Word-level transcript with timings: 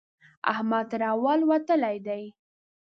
احمد 0.51 0.85
تر 0.91 1.01
اول 1.13 1.39
وتلی 1.49 1.97
دی. 2.07 2.23